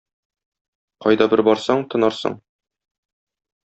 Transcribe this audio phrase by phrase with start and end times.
[1.05, 2.43] Кайда бер барсаң, тынарсың?